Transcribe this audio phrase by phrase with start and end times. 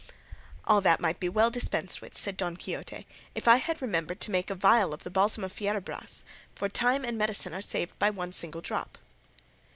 [0.65, 3.05] "All that might be well dispensed with," said Don Quixote,
[3.35, 6.23] "if I had remembered to make a vial of the balsam of Fierabras,
[6.55, 8.97] for time and medicine are saved by one single drop."